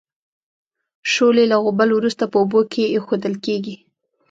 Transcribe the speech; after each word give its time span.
شولې 1.11 1.45
له 1.51 1.57
غوبل 1.63 1.89
وروسته 1.93 2.23
په 2.31 2.37
اوبو 2.41 2.59
کې 2.71 2.83
اېښودل 2.93 3.35
کیږي. 3.45 3.75